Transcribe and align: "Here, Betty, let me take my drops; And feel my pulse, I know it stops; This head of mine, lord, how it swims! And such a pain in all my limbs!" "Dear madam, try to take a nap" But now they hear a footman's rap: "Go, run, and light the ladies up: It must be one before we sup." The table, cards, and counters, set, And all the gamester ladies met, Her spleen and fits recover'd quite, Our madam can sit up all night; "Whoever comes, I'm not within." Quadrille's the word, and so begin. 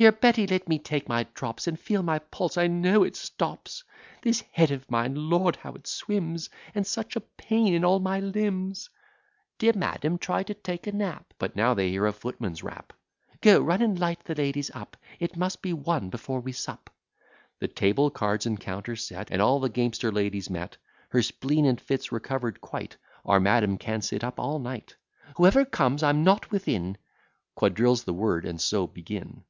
"Here, 0.00 0.12
Betty, 0.12 0.46
let 0.46 0.66
me 0.66 0.78
take 0.78 1.10
my 1.10 1.24
drops; 1.34 1.66
And 1.66 1.78
feel 1.78 2.02
my 2.02 2.20
pulse, 2.20 2.56
I 2.56 2.68
know 2.68 3.02
it 3.02 3.16
stops; 3.16 3.84
This 4.22 4.40
head 4.50 4.70
of 4.70 4.90
mine, 4.90 5.14
lord, 5.28 5.56
how 5.56 5.74
it 5.74 5.86
swims! 5.86 6.48
And 6.74 6.86
such 6.86 7.16
a 7.16 7.20
pain 7.20 7.74
in 7.74 7.84
all 7.84 7.98
my 8.00 8.18
limbs!" 8.18 8.88
"Dear 9.58 9.74
madam, 9.76 10.16
try 10.16 10.42
to 10.44 10.54
take 10.54 10.86
a 10.86 10.92
nap" 10.92 11.34
But 11.38 11.54
now 11.54 11.74
they 11.74 11.90
hear 11.90 12.06
a 12.06 12.14
footman's 12.14 12.62
rap: 12.62 12.94
"Go, 13.42 13.60
run, 13.60 13.82
and 13.82 13.98
light 13.98 14.24
the 14.24 14.34
ladies 14.34 14.70
up: 14.70 14.96
It 15.18 15.36
must 15.36 15.60
be 15.60 15.74
one 15.74 16.08
before 16.08 16.40
we 16.40 16.52
sup." 16.52 16.88
The 17.58 17.68
table, 17.68 18.08
cards, 18.08 18.46
and 18.46 18.58
counters, 18.58 19.04
set, 19.04 19.30
And 19.30 19.42
all 19.42 19.60
the 19.60 19.68
gamester 19.68 20.10
ladies 20.10 20.48
met, 20.48 20.78
Her 21.10 21.20
spleen 21.20 21.66
and 21.66 21.78
fits 21.78 22.10
recover'd 22.10 22.62
quite, 22.62 22.96
Our 23.26 23.38
madam 23.38 23.76
can 23.76 24.00
sit 24.00 24.24
up 24.24 24.40
all 24.40 24.60
night; 24.60 24.96
"Whoever 25.36 25.66
comes, 25.66 26.02
I'm 26.02 26.24
not 26.24 26.50
within." 26.50 26.96
Quadrille's 27.54 28.04
the 28.04 28.14
word, 28.14 28.46
and 28.46 28.58
so 28.58 28.86
begin. 28.86 29.44